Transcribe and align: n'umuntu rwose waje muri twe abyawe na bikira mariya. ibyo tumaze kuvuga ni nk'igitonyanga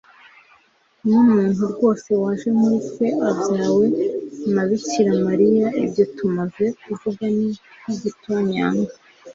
n'umuntu 1.07 1.61
rwose 1.73 2.09
waje 2.21 2.49
muri 2.59 2.77
twe 2.89 3.07
abyawe 3.29 3.85
na 4.53 4.63
bikira 4.69 5.11
mariya. 5.27 5.67
ibyo 5.83 6.03
tumaze 6.15 6.65
kuvuga 6.83 7.23
ni 7.35 7.49
nk'igitonyanga 7.83 8.93